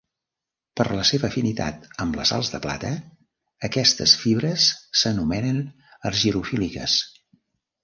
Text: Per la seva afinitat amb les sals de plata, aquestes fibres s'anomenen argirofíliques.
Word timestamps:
Per 0.79 0.85
la 0.99 1.03
seva 1.09 1.27
afinitat 1.27 1.85
amb 2.05 2.17
les 2.19 2.31
sals 2.33 2.49
de 2.55 2.61
plata, 2.63 2.91
aquestes 3.69 4.17
fibres 4.23 4.67
s'anomenen 5.03 5.63
argirofíliques. 6.13 6.99